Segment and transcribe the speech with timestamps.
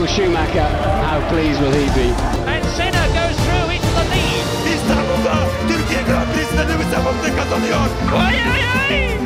[0.00, 0.68] Michael Schumacher,
[1.04, 2.08] how pleased will he be?
[2.48, 4.44] And Senna goes through into the lead.
[4.74, 5.34] İstanbul'da
[5.68, 7.76] Türkiye Grand Prix'sinde Lewis Hamilton kazanıyor.
[8.16, 9.18] Ay ay ay!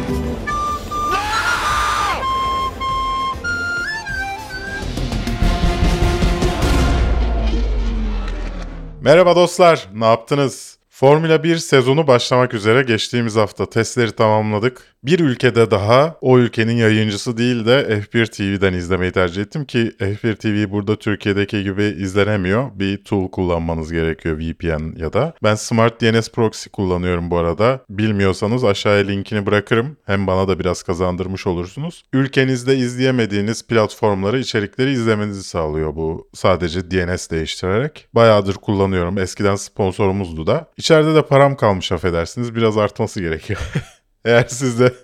[9.01, 10.74] Merhaba dostlar, ne yaptınız?
[10.97, 14.95] Formula 1 sezonu başlamak üzere geçtiğimiz hafta testleri tamamladık.
[15.05, 20.37] Bir ülkede daha o ülkenin yayıncısı değil de F1 TV'den izlemeyi tercih ettim ki F1
[20.37, 22.71] TV burada Türkiye'deki gibi izlenemiyor.
[22.75, 25.35] Bir tool kullanmanız gerekiyor VPN ya da.
[25.43, 27.81] Ben Smart DNS Proxy kullanıyorum bu arada.
[27.91, 29.97] Bilmiyorsanız aşağıya linkini bırakırım.
[30.07, 32.03] Hem bana da biraz kazandırmış olursunuz.
[32.13, 38.07] Ülkenizde izleyemediğiniz platformları, içerikleri izlemenizi sağlıyor bu sadece DNS değiştirerek.
[38.15, 39.19] Bayağıdır kullanıyorum.
[39.19, 40.67] Eskiden sponsorumuzdu da.
[40.85, 42.55] İçeride de param kalmış affedersiniz.
[42.55, 43.61] Biraz artması gerekiyor.
[44.25, 44.95] Eğer siz de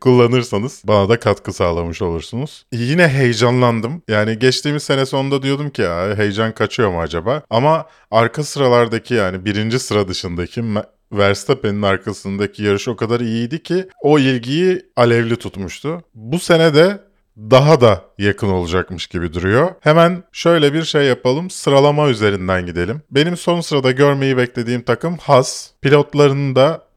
[0.00, 2.66] kullanırsanız bana da katkı sağlamış olursunuz.
[2.72, 4.02] Yine heyecanlandım.
[4.08, 7.42] Yani geçtiğimiz sene sonunda diyordum ki ya heyecan kaçıyor mu acaba?
[7.50, 10.64] Ama arka sıralardaki yani birinci sıra dışındaki
[11.12, 16.02] Verstappen'in arkasındaki yarış o kadar iyiydi ki o ilgiyi alevli tutmuştu.
[16.14, 17.00] Bu sene de
[17.38, 19.70] daha da yakın olacakmış gibi duruyor.
[19.80, 21.50] Hemen şöyle bir şey yapalım.
[21.50, 23.02] Sıralama üzerinden gidelim.
[23.10, 25.70] Benim son sırada görmeyi beklediğim takım Haas.
[25.82, 26.88] Pilotlarının da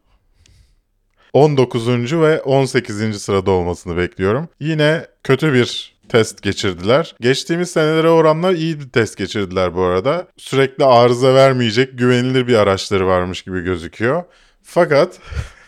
[1.33, 1.87] 19.
[2.21, 3.21] ve 18.
[3.21, 4.49] sırada olmasını bekliyorum.
[4.59, 7.15] Yine kötü bir test geçirdiler.
[7.21, 10.27] Geçtiğimiz senelere oranla iyi bir test geçirdiler bu arada.
[10.37, 14.23] Sürekli arıza vermeyecek güvenilir bir araçları varmış gibi gözüküyor.
[14.63, 15.19] Fakat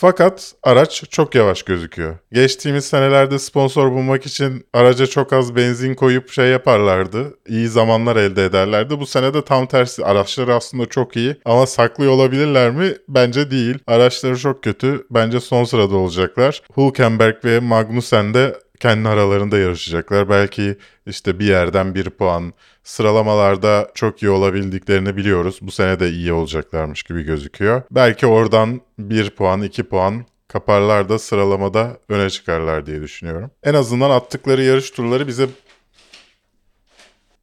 [0.00, 2.18] Fakat araç çok yavaş gözüküyor.
[2.32, 7.38] Geçtiğimiz senelerde sponsor bulmak için araca çok az benzin koyup şey yaparlardı.
[7.48, 9.00] İyi zamanlar elde ederlerdi.
[9.00, 10.04] Bu sene de tam tersi.
[10.04, 12.94] Araçları aslında çok iyi ama saklıyor olabilirler mi?
[13.08, 13.78] Bence değil.
[13.86, 15.06] Araçları çok kötü.
[15.10, 16.62] Bence son sırada olacaklar.
[16.76, 20.28] Hülkenberg ve Magnussen de kendi aralarında yarışacaklar.
[20.28, 22.52] Belki işte bir yerden bir puan.
[22.88, 25.58] Sıralamalarda çok iyi olabildiklerini biliyoruz.
[25.62, 27.82] Bu sene de iyi olacaklarmış gibi gözüküyor.
[27.90, 33.50] Belki oradan bir puan, iki puan kaparlar da sıralamada öne çıkarlar diye düşünüyorum.
[33.62, 35.46] En azından attıkları yarış turları bize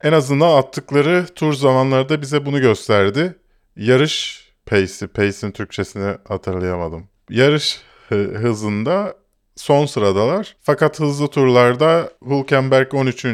[0.03, 3.35] en azından attıkları tur zamanları da bize bunu gösterdi.
[3.75, 7.07] Yarış pace'i, pace'in Türkçesini hatırlayamadım.
[7.29, 9.15] Yarış hızında
[9.55, 10.55] son sıradalar.
[10.61, 13.25] Fakat hızlı turlarda Hülkenberg 13.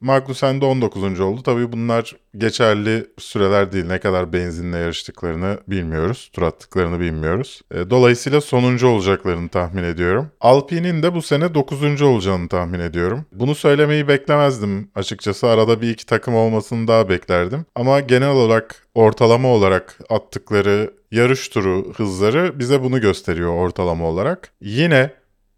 [0.00, 1.20] Magnussen de 19.
[1.20, 1.42] oldu.
[1.42, 3.86] Tabii bunlar geçerli süreler değil.
[3.86, 6.30] Ne kadar benzinle yarıştıklarını bilmiyoruz.
[6.32, 7.60] Tur attıklarını bilmiyoruz.
[7.74, 10.30] E, dolayısıyla sonuncu olacaklarını tahmin ediyorum.
[10.40, 12.02] Alpine'in de bu sene 9.
[12.02, 13.24] olacağını tahmin ediyorum.
[13.32, 15.48] Bunu söylemeyi beklemezdim açıkçası.
[15.48, 17.66] Arada bir iki takım olmasını daha beklerdim.
[17.74, 24.52] Ama genel olarak ortalama olarak attıkları yarış turu hızları bize bunu gösteriyor ortalama olarak.
[24.60, 25.10] Yine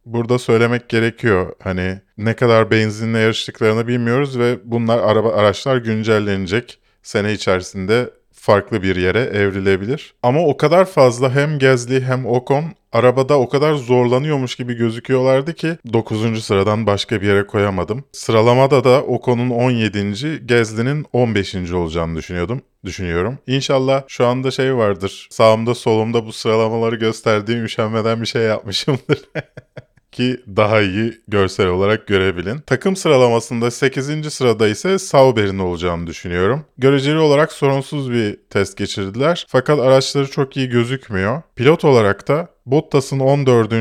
[0.06, 1.52] burada söylemek gerekiyor.
[1.62, 6.78] Hani ne kadar benzinle yarıştıklarını bilmiyoruz ve bunlar araba araçlar güncellenecek.
[7.02, 10.14] Sene içerisinde farklı bir yere evrilebilir.
[10.22, 15.76] Ama o kadar fazla hem Gezli hem Ocon arabada o kadar zorlanıyormuş gibi gözüküyorlardı ki
[15.92, 16.44] 9.
[16.44, 18.04] sıradan başka bir yere koyamadım.
[18.12, 20.46] Sıralamada da Ocon'un 17.
[20.46, 21.72] Gezli'nin 15.
[21.72, 23.38] olacağını düşünüyordum düşünüyorum.
[23.46, 25.28] İnşallah şu anda şey vardır.
[25.30, 29.20] Sağımda solumda bu sıralamaları gösterdiğim üşenmeden bir şey yapmışımdır.
[30.14, 32.58] ki daha iyi görsel olarak görebilin.
[32.58, 34.32] Takım sıralamasında 8.
[34.34, 36.64] sırada ise Sauber'in olacağını düşünüyorum.
[36.78, 41.42] Göreceli olarak sorunsuz bir test geçirdiler fakat araçları çok iyi gözükmüyor.
[41.56, 43.72] Pilot olarak da Bottas'ın 14.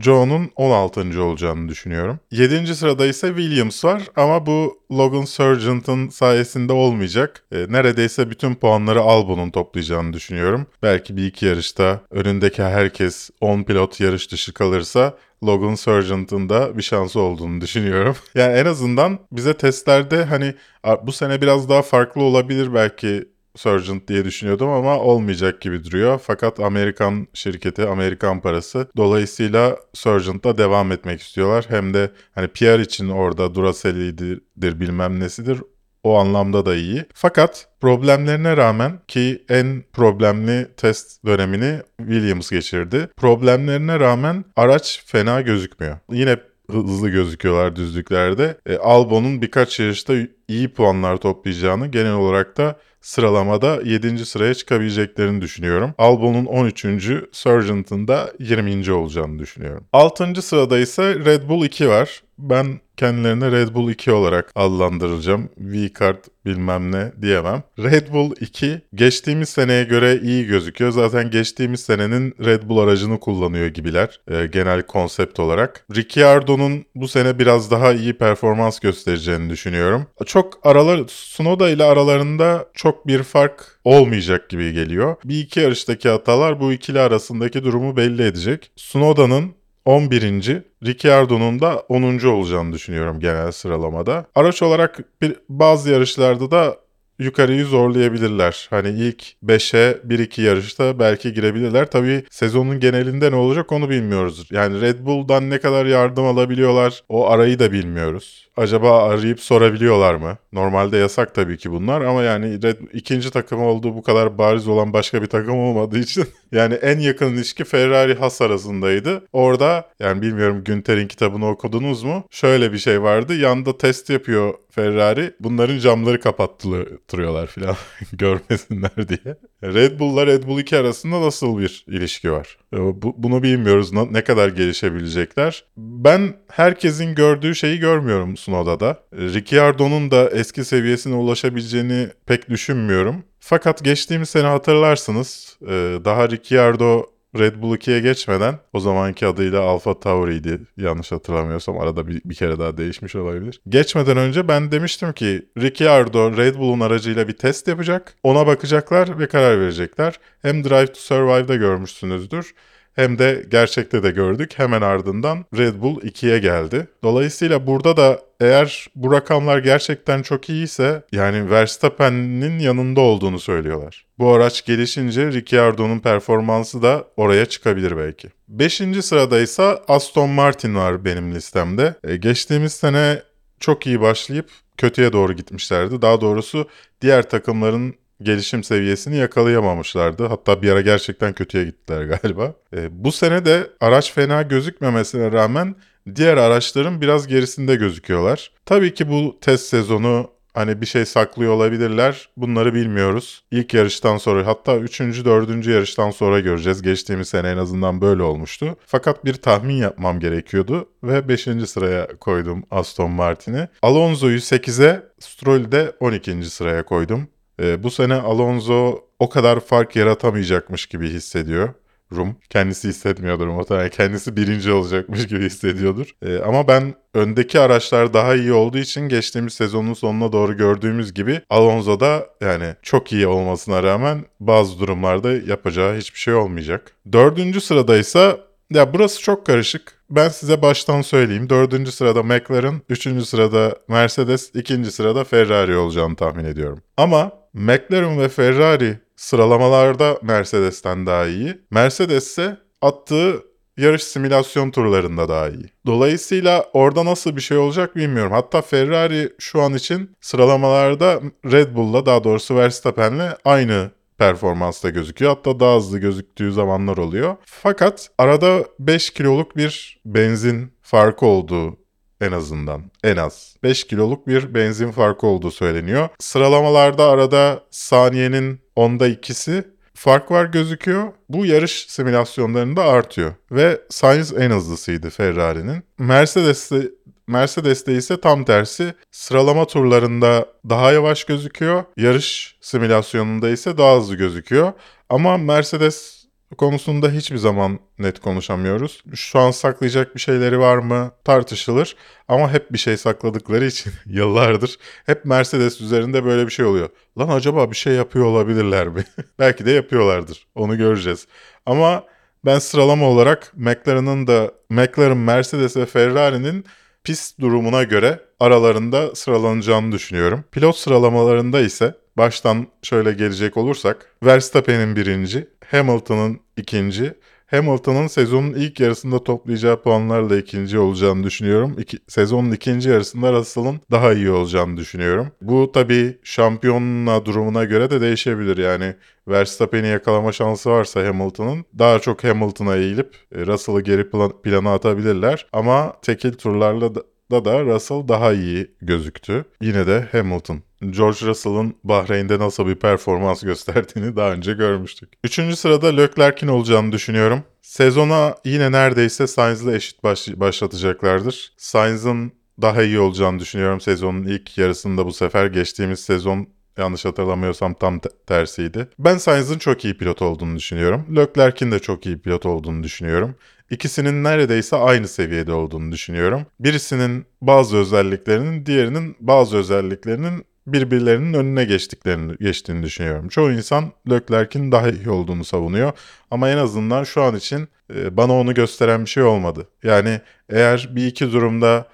[0.00, 1.22] Joe'nun 16.
[1.22, 2.20] olacağını düşünüyorum.
[2.30, 2.74] 7.
[2.74, 7.44] sırada ise Williams var ama bu Logan Sargent'ın sayesinde olmayacak.
[7.52, 10.66] E, neredeyse bütün puanları Albon'un toplayacağını düşünüyorum.
[10.82, 16.82] Belki bir iki yarışta önündeki herkes 10 pilot yarış dışı kalırsa Logan Sargent'ın da bir
[16.82, 18.16] şansı olduğunu düşünüyorum.
[18.34, 20.54] Yani en azından bize testlerde hani
[21.02, 26.20] bu sene biraz daha farklı olabilir belki Sargent diye düşünüyordum ama olmayacak gibi duruyor.
[26.24, 28.88] Fakat Amerikan şirketi, Amerikan parası.
[28.96, 31.64] Dolayısıyla Sargent'la devam etmek istiyorlar.
[31.68, 35.58] Hem de hani PR için orada Duracell'idir bilmem nesidir.
[36.02, 37.04] O anlamda da iyi.
[37.14, 43.08] Fakat problemlerine rağmen ki en problemli test dönemini Williams geçirdi.
[43.16, 45.98] Problemlerine rağmen araç fena gözükmüyor.
[46.12, 46.36] Yine
[46.70, 48.56] hızlı gözüküyorlar düzlüklerde.
[48.66, 50.14] E, Albon'un birkaç yarışta
[50.52, 54.26] iyi puanlar toplayacağını genel olarak da sıralamada 7.
[54.26, 55.94] sıraya çıkabileceklerini düşünüyorum.
[55.98, 57.06] Albon'un 13.
[57.32, 58.92] Sargent'ın da 20.
[58.92, 59.84] olacağını düşünüyorum.
[59.92, 60.42] 6.
[60.42, 62.22] sırada ise Red Bull 2 var.
[62.38, 65.48] Ben kendilerine Red Bull 2 olarak adlandıracağım.
[65.58, 67.62] V-Card bilmem ne diyemem.
[67.78, 70.90] Red Bull 2 geçtiğimiz seneye göre iyi gözüküyor.
[70.90, 75.86] Zaten geçtiğimiz senenin Red Bull aracını kullanıyor gibiler e, genel konsept olarak.
[75.96, 80.06] Ricciardo'nun bu sene biraz daha iyi performans göstereceğini düşünüyorum.
[80.26, 85.16] Çok çok aralar Sunoda ile aralarında çok bir fark olmayacak gibi geliyor.
[85.24, 88.70] Bir iki yarıştaki hatalar bu ikili arasındaki durumu belli edecek.
[88.76, 89.54] Sunoda'nın
[89.84, 90.62] 11.
[90.84, 92.26] Ricciardo'nun da 10.
[92.26, 94.26] olacağını düşünüyorum genel sıralamada.
[94.34, 96.76] Araç olarak bir, bazı yarışlarda da
[97.22, 98.66] yukarıyı zorlayabilirler.
[98.70, 101.90] Hani ilk 5'e 1-2 yarışta belki girebilirler.
[101.90, 104.48] Tabii sezonun genelinde ne olacak onu bilmiyoruz.
[104.50, 108.48] Yani Red Bull'dan ne kadar yardım alabiliyorlar o arayı da bilmiyoruz.
[108.56, 110.38] Acaba arayıp sorabiliyorlar mı?
[110.52, 114.92] Normalde yasak tabii ki bunlar ama yani Red, ikinci takım olduğu bu kadar bariz olan
[114.92, 119.22] başka bir takım olmadığı için yani en yakın ilişki Ferrari Haas arasındaydı.
[119.32, 122.24] Orada yani bilmiyorum Günter'in kitabını okudunuz mu?
[122.30, 123.34] Şöyle bir şey vardı.
[123.34, 125.34] Yanda test yapıyor Ferrari.
[125.40, 127.76] Bunların camları kapattırıyorlar falan
[128.12, 129.36] görmesinler diye.
[129.62, 132.58] Red Bull'la Red Bull 2 arasında nasıl bir ilişki var?
[132.72, 133.92] Bu, bunu bilmiyoruz.
[133.92, 135.64] Ne kadar gelişebilecekler.
[135.76, 139.02] Ben herkesin gördüğü şeyi görmüyorum Sunoda'da.
[139.12, 143.24] Ricciardo'nun da eski seviyesine ulaşabileceğini pek düşünmüyorum.
[143.40, 145.58] Fakat geçtiğimiz sene hatırlarsınız
[146.04, 152.22] daha Ricciardo Red Bull 2'ye geçmeden o zamanki adıyla Alfa Tauri'ydi yanlış hatırlamıyorsam arada bir,
[152.24, 153.60] bir kere daha değişmiş olabilir.
[153.68, 158.14] Geçmeden önce ben demiştim ki Ricciardo Red Bull'un aracıyla bir test yapacak.
[158.22, 160.20] Ona bakacaklar ve karar verecekler.
[160.42, 162.54] Hem Drive to Survive'da görmüşsünüzdür
[162.94, 164.52] hem de gerçekte de gördük.
[164.56, 166.86] Hemen ardından Red Bull 2'ye geldi.
[167.02, 174.06] Dolayısıyla burada da eğer bu rakamlar gerçekten çok iyiyse yani Verstappen'in yanında olduğunu söylüyorlar.
[174.18, 178.28] Bu araç gelişince Ricciardo'nun performansı da oraya çıkabilir belki.
[178.48, 181.94] Beşinci sırada ise Aston Martin var benim listemde.
[182.04, 183.22] E, geçtiğimiz sene
[183.60, 186.02] çok iyi başlayıp kötüye doğru gitmişlerdi.
[186.02, 186.68] Daha doğrusu
[187.00, 187.94] diğer takımların
[188.24, 190.26] gelişim seviyesini yakalayamamışlardı.
[190.26, 192.54] Hatta bir ara gerçekten kötüye gittiler galiba.
[192.76, 195.74] E, bu sene de araç fena gözükmemesine rağmen
[196.14, 198.50] diğer araçların biraz gerisinde gözüküyorlar.
[198.66, 202.28] Tabii ki bu test sezonu hani bir şey saklıyor olabilirler.
[202.36, 203.44] Bunları bilmiyoruz.
[203.50, 205.00] İlk yarıştan sonra hatta 3.
[205.00, 205.66] 4.
[205.66, 206.82] yarıştan sonra göreceğiz.
[206.82, 208.76] Geçtiğimiz sene en azından böyle olmuştu.
[208.86, 211.48] Fakat bir tahmin yapmam gerekiyordu ve 5.
[211.66, 213.68] sıraya koydum Aston Martin'i.
[213.82, 216.44] Alonso'yu 8'e, Stroll'ü de 12.
[216.44, 217.28] sıraya koydum.
[217.60, 221.68] E, bu sene Alonso o kadar fark yaratamayacakmış gibi hissediyor.
[222.16, 222.36] Rum.
[222.50, 223.88] Kendisi hissetmiyordur muhtemelen.
[223.90, 226.16] Kendisi birinci olacakmış gibi hissediyordur.
[226.22, 231.40] E, ama ben öndeki araçlar daha iyi olduğu için geçtiğimiz sezonun sonuna doğru gördüğümüz gibi
[231.50, 236.92] Alonso da yani çok iyi olmasına rağmen bazı durumlarda yapacağı hiçbir şey olmayacak.
[237.12, 238.36] Dördüncü sırada ise
[238.70, 240.01] ya burası çok karışık.
[240.16, 241.50] Ben size baştan söyleyeyim.
[241.50, 246.82] Dördüncü sırada McLaren, üçüncü sırada Mercedes, ikinci sırada Ferrari olacağını tahmin ediyorum.
[246.96, 251.58] Ama McLaren ve Ferrari sıralamalarda Mercedes'ten daha iyi.
[251.70, 253.42] Mercedes ise attığı
[253.76, 255.64] yarış simülasyon turlarında daha iyi.
[255.86, 258.32] Dolayısıyla orada nasıl bir şey olacak bilmiyorum.
[258.32, 261.20] Hatta Ferrari şu an için sıralamalarda
[261.52, 263.90] Red Bull'la daha doğrusu Verstappen'le aynı
[264.22, 265.34] performansta gözüküyor.
[265.36, 267.36] Hatta daha hızlı gözüktüğü zamanlar oluyor.
[267.44, 271.76] Fakat arada 5 kiloluk bir benzin farkı olduğu
[272.20, 272.82] en azından.
[273.04, 273.56] En az.
[273.62, 276.08] 5 kiloluk bir benzin farkı olduğu söyleniyor.
[276.18, 279.64] Sıralamalarda arada saniyenin onda ikisi
[279.94, 281.12] fark var gözüküyor.
[281.28, 283.34] Bu yarış simülasyonlarında artıyor.
[283.50, 285.82] Ve Sainz en hızlısıydı Ferrari'nin.
[285.98, 286.90] Mercedes'te
[287.26, 291.84] Mercedes'te ise tam tersi sıralama turlarında daha yavaş gözüküyor.
[291.96, 294.72] Yarış simülasyonunda ise daha hızlı gözüküyor.
[295.08, 296.22] Ama Mercedes
[296.58, 299.02] konusunda hiçbir zaman net konuşamıyoruz.
[299.14, 301.96] Şu an saklayacak bir şeyleri var mı tartışılır
[302.28, 306.88] ama hep bir şey sakladıkları için yıllardır hep Mercedes üzerinde böyle bir şey oluyor.
[307.18, 309.04] Lan acaba bir şey yapıyor olabilirler mi?
[309.38, 310.46] Belki de yapıyorlardır.
[310.54, 311.26] Onu göreceğiz.
[311.66, 312.04] Ama
[312.44, 316.64] ben sıralama olarak McLaren'ın da McLaren, Mercedes ve Ferrari'nin
[317.04, 320.44] pist durumuna göre aralarında sıralanacağını düşünüyorum.
[320.52, 327.14] Pilot sıralamalarında ise baştan şöyle gelecek olursak Verstappen'in birinci, Hamilton'ın ikinci,
[327.52, 331.76] Hamilton'ın sezonun ilk yarısında toplayacağı puanlarla ikinci olacağını düşünüyorum.
[331.78, 335.28] İki, sezonun ikinci yarısında Russell'ın daha iyi olacağını düşünüyorum.
[335.40, 338.56] Bu tabii şampiyonla durumuna göre de değişebilir.
[338.56, 338.94] Yani
[339.28, 345.46] Verstappen'i yakalama şansı varsa Hamilton'ın daha çok Hamilton'a eğilip e, Russell'ı geri plan, plana atabilirler.
[345.52, 349.44] Ama tekil turlarla da, da Russell daha iyi gözüktü.
[349.60, 350.60] Yine de Hamilton.
[350.90, 355.12] George Russell'ın Bahreyn'de nasıl bir performans gösterdiğini daha önce görmüştük.
[355.24, 357.42] Üçüncü sırada Leclerc'in olacağını düşünüyorum.
[357.62, 361.52] Sezona yine neredeyse Sainz'la eşit baş başlatacaklardır.
[361.56, 365.46] Sainz'ın daha iyi olacağını düşünüyorum sezonun ilk yarısında bu sefer.
[365.46, 366.48] Geçtiğimiz sezon
[366.78, 368.88] yanlış hatırlamıyorsam tam tersiydi.
[368.98, 371.06] Ben Sainz'ın çok iyi pilot olduğunu düşünüyorum.
[371.16, 373.34] Leclerc'in de çok iyi pilot olduğunu düşünüyorum.
[373.70, 376.46] ikisinin neredeyse aynı seviyede olduğunu düşünüyorum.
[376.60, 383.28] Birisinin bazı özelliklerinin diğerinin bazı özelliklerinin birbirlerinin önüne geçtiklerini geçtiğini düşünüyorum.
[383.28, 385.92] Çoğu insan Leclerc'in daha iyi olduğunu savunuyor
[386.30, 389.68] ama en azından şu an için e, bana onu gösteren bir şey olmadı.
[389.82, 391.86] Yani eğer bir iki durumda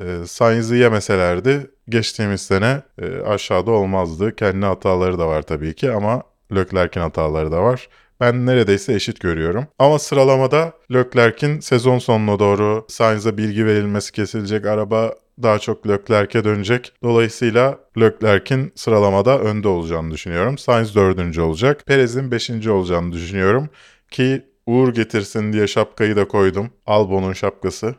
[0.00, 4.36] e, Sainz'ı yemeselerdi geçtiğimiz sene e, aşağıda olmazdı.
[4.36, 6.22] Kendi hataları da var tabii ki ama
[6.54, 7.88] Leclerc'in hataları da var.
[8.20, 9.66] Ben neredeyse eşit görüyorum.
[9.78, 14.66] Ama sıralamada Leclerc'in sezon sonuna doğru Sainz'a bilgi verilmesi kesilecek.
[14.66, 16.92] Araba daha çok Leclerc'e dönecek.
[17.02, 20.58] Dolayısıyla Leclerc'in sıralamada önde olacağını düşünüyorum.
[20.58, 21.86] Sainz dördüncü olacak.
[21.86, 23.68] Perez'in beşinci olacağını düşünüyorum.
[24.10, 26.70] Ki uğur getirsin diye şapkayı da koydum.
[26.86, 27.94] Albon'un şapkası.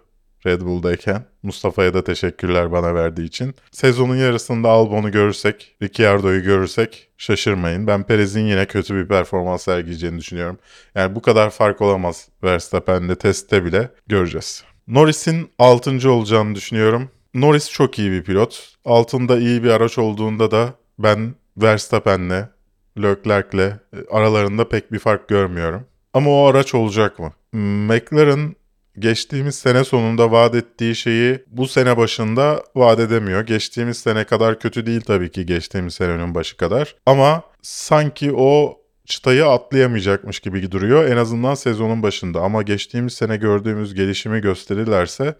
[0.45, 1.25] Red Bull'dayken.
[1.43, 3.55] Mustafa'ya da teşekkürler bana verdiği için.
[3.71, 7.87] Sezonun yarısında Albon'u görürsek, Ricciardo'yu görürsek şaşırmayın.
[7.87, 10.57] Ben Perez'in yine kötü bir performans sergileyeceğini düşünüyorum.
[10.95, 14.63] Yani bu kadar fark olamaz Verstappen'de testte bile göreceğiz.
[14.87, 16.11] Norris'in 6.
[16.11, 17.09] olacağını düşünüyorum.
[17.37, 18.73] Norris çok iyi bir pilot.
[18.85, 22.49] Altında iyi bir araç olduğunda da ben Verstappen'le,
[22.97, 23.73] Leclerc'le
[24.11, 25.85] aralarında pek bir fark görmüyorum.
[26.13, 27.33] Ama o araç olacak mı?
[27.53, 28.55] McLaren
[28.99, 33.41] geçtiğimiz sene sonunda vaat ettiği şeyi bu sene başında vaat edemiyor.
[33.41, 36.95] Geçtiğimiz sene kadar kötü değil tabii ki geçtiğimiz senenin başı kadar.
[37.05, 42.41] Ama sanki o çıtayı atlayamayacakmış gibi duruyor en azından sezonun başında.
[42.41, 45.35] Ama geçtiğimiz sene gördüğümüz gelişimi gösterirlerse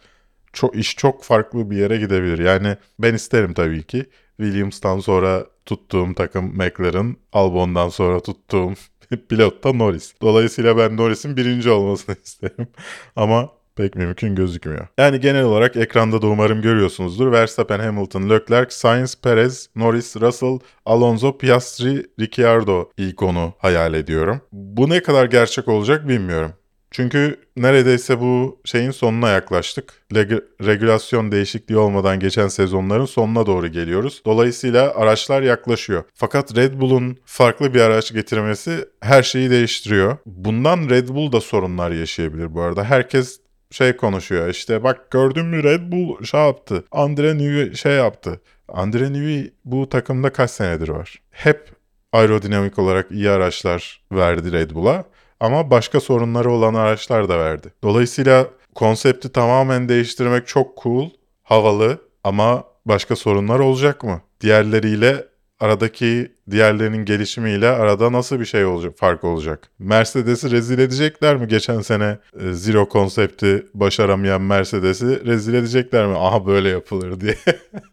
[0.54, 2.40] çok iş çok farklı bir yere gidebilir.
[2.40, 4.06] Yani ben isterim tabii ki.
[4.38, 8.74] Williams'tan sonra tuttuğum takım McLaren, Albon'dan sonra tuttuğum
[9.30, 10.14] pilot da Norris.
[10.22, 12.68] Dolayısıyla ben Norris'in birinci olmasını isterim.
[13.16, 14.88] Ama pek mümkün gözükmüyor.
[14.98, 17.32] Yani genel olarak ekranda da umarım görüyorsunuzdur.
[17.32, 24.42] Verstappen, Hamilton, Leclerc, Sainz, Perez, Norris, Russell, Alonso, Piastri, Ricciardo ikonu hayal ediyorum.
[24.52, 26.54] Bu ne kadar gerçek olacak bilmiyorum.
[26.92, 29.94] Çünkü neredeyse bu şeyin sonuna yaklaştık.
[30.14, 34.22] Leg- regülasyon değişikliği olmadan geçen sezonların sonuna doğru geliyoruz.
[34.26, 36.04] Dolayısıyla araçlar yaklaşıyor.
[36.14, 40.18] Fakat Red Bull'un farklı bir araç getirmesi her şeyi değiştiriyor.
[40.26, 42.84] Bundan Red Bull da sorunlar yaşayabilir bu arada.
[42.84, 43.40] Herkes
[43.72, 46.84] şey konuşuyor işte bak gördün mü Red Bull şey yaptı.
[46.92, 48.42] Andre Newey şey yaptı.
[48.68, 51.16] Andre Newey bu takımda kaç senedir var?
[51.32, 51.72] Hep
[52.14, 55.06] aerodinamik olarak iyi araçlar verdi Red Bull'a
[55.40, 57.74] ama başka sorunları olan araçlar da verdi.
[57.84, 61.10] Dolayısıyla konsepti tamamen değiştirmek çok cool,
[61.44, 64.22] havalı ama başka sorunlar olacak mı?
[64.42, 65.26] Diğerleriyle
[65.60, 69.70] aradaki diğerlerinin gelişimiyle arada nasıl bir şey olacak, fark olacak?
[69.80, 71.48] Mercedes'i rezil edecekler mi?
[71.48, 76.18] Geçen sene e, Zero konsepti başaramayan Mercedes'i rezil edecekler mi?
[76.18, 77.36] Aha böyle yapılır diye.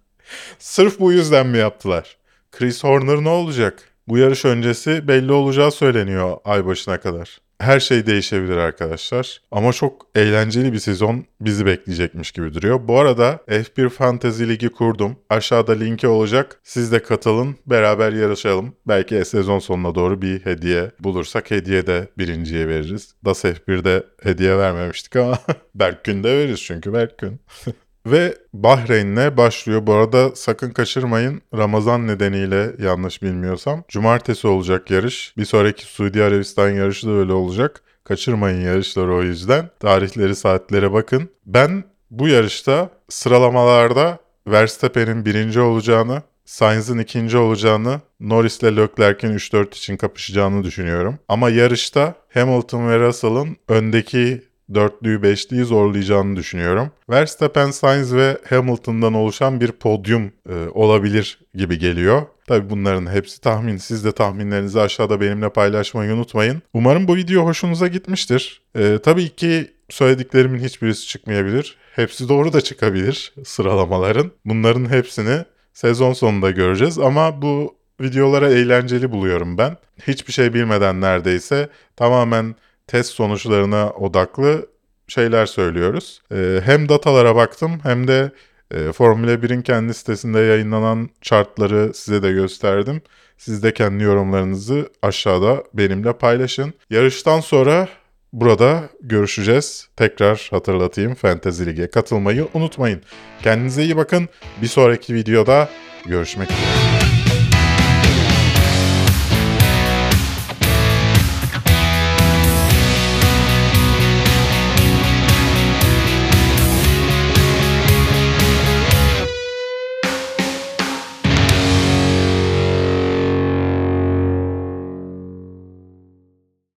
[0.58, 2.16] Sırf bu yüzden mi yaptılar?
[2.52, 3.93] Chris Horner ne olacak?
[4.08, 7.38] Bu yarış öncesi belli olacağı söyleniyor ay başına kadar.
[7.58, 9.42] Her şey değişebilir arkadaşlar.
[9.50, 12.88] Ama çok eğlenceli bir sezon bizi bekleyecekmiş gibi duruyor.
[12.88, 15.16] Bu arada F1 Fantasy Ligi kurdum.
[15.30, 16.60] Aşağıda linki olacak.
[16.62, 17.56] Siz de katılın.
[17.66, 18.76] Beraber yarışalım.
[18.88, 23.14] Belki sezon sonuna doğru bir hediye bulursak hediye de birinciye veririz.
[23.24, 25.38] DAS F1'de hediye vermemiştik ama
[25.74, 27.40] Berkgün'de veririz çünkü Berkgün.
[28.06, 29.86] Ve Bahreyn'le başlıyor.
[29.86, 31.42] Bu arada sakın kaçırmayın.
[31.54, 33.84] Ramazan nedeniyle yanlış bilmiyorsam.
[33.88, 35.34] Cumartesi olacak yarış.
[35.36, 37.82] Bir sonraki Suudi Arabistan yarışı da öyle olacak.
[38.04, 39.70] Kaçırmayın yarışları o yüzden.
[39.80, 41.28] Tarihleri saatlere bakın.
[41.46, 49.96] Ben bu yarışta sıralamalarda Verstappen'in birinci olacağını, Sainz'ın ikinci olacağını, Norris ile Leclerc'in 3-4 için
[49.96, 51.18] kapışacağını düşünüyorum.
[51.28, 54.42] Ama yarışta Hamilton ve Russell'ın öndeki
[54.74, 56.90] dörtlüyü beşliyi zorlayacağını düşünüyorum.
[57.10, 62.22] Verstappen, Sainz ve Hamilton'dan oluşan bir podyum e, olabilir gibi geliyor.
[62.46, 63.76] Tabi bunların hepsi tahmin.
[63.76, 66.62] Siz de tahminlerinizi aşağıda benimle paylaşmayı unutmayın.
[66.72, 68.62] Umarım bu video hoşunuza gitmiştir.
[68.78, 71.76] E, tabii ki söylediklerimin hiçbirisi çıkmayabilir.
[71.96, 74.30] Hepsi doğru da çıkabilir sıralamaların.
[74.44, 79.76] Bunların hepsini sezon sonunda göreceğiz ama bu videolara eğlenceli buluyorum ben.
[80.06, 82.54] Hiçbir şey bilmeden neredeyse tamamen
[82.86, 84.66] test sonuçlarına odaklı
[85.08, 86.22] şeyler söylüyoruz.
[86.32, 88.32] Ee, hem datalara baktım hem de
[88.70, 93.02] e, Formula 1'in kendi sitesinde yayınlanan chartları size de gösterdim.
[93.38, 96.74] Siz de kendi yorumlarınızı aşağıda benimle paylaşın.
[96.90, 97.88] Yarıştan sonra
[98.32, 99.88] burada görüşeceğiz.
[99.96, 103.02] Tekrar hatırlatayım Fantasy Lig'e katılmayı unutmayın.
[103.42, 104.28] Kendinize iyi bakın.
[104.62, 105.68] Bir sonraki videoda
[106.06, 107.03] görüşmek üzere.